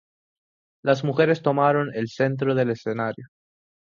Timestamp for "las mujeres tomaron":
0.83-1.91